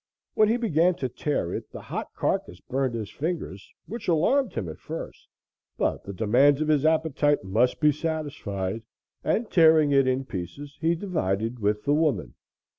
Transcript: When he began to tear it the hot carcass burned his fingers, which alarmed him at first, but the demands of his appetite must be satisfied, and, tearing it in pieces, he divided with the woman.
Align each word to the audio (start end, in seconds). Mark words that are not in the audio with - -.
When 0.33 0.49
he 0.49 0.57
began 0.57 0.95
to 0.95 1.09
tear 1.09 1.53
it 1.53 1.69
the 1.71 1.81
hot 1.81 2.07
carcass 2.15 2.59
burned 2.59 2.95
his 2.95 3.11
fingers, 3.11 3.71
which 3.85 4.07
alarmed 4.07 4.53
him 4.53 4.67
at 4.67 4.79
first, 4.79 5.27
but 5.77 6.03
the 6.03 6.11
demands 6.11 6.59
of 6.59 6.69
his 6.69 6.87
appetite 6.87 7.43
must 7.43 7.79
be 7.79 7.91
satisfied, 7.91 8.81
and, 9.23 9.47
tearing 9.51 9.91
it 9.91 10.07
in 10.07 10.25
pieces, 10.25 10.75
he 10.81 10.95
divided 10.95 11.59
with 11.59 11.83
the 11.83 11.93
woman. 11.93 12.33